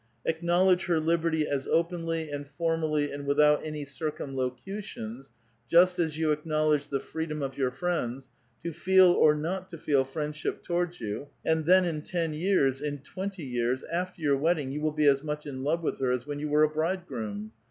Acknowledge 0.25 0.85
her 0.85 0.95
libert3' 0.99 1.45
as 1.45 1.67
openly 1.67 2.31
and 2.31 2.47
formally 2.47 3.11
and 3.11 3.27
without 3.27 3.63
any 3.63 3.85
circumlocutions, 3.85 5.29
just 5.69 5.99
as 5.99 6.17
you 6.17 6.31
acknowledge 6.31 6.87
the 6.87 6.99
freedom 6.99 7.43
of 7.43 7.55
your 7.55 7.69
friends, 7.69 8.27
to 8.63 8.73
feel 8.73 9.11
or 9.11 9.35
not 9.35 9.69
to 9.69 9.77
feel 9.77 10.03
friendship 10.03 10.63
towards 10.63 10.99
you, 10.99 11.27
and 11.45 11.67
then 11.67 11.85
in 11.85 12.01
ten 12.01 12.33
years, 12.33 12.81
in 12.81 12.97
twenty 12.97 13.43
years, 13.43 13.83
after 13.93 14.23
your 14.23 14.37
wedding, 14.37 14.71
you 14.71 14.81
will 14.81 14.91
be 14.91 15.05
as 15.05 15.23
much 15.23 15.45
in 15.45 15.61
love 15.63 15.83
with 15.83 15.99
her 15.99 16.11
as 16.11 16.23
wheu 16.25 16.39
you 16.39 16.49
were 16.49 16.63
a 16.63 16.67
bridegroom. 16.69 17.51